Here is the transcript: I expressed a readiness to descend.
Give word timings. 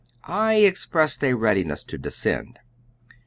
I 0.23 0.55
expressed 0.55 1.23
a 1.23 1.35
readiness 1.35 1.83
to 1.83 1.97
descend. 1.99 2.57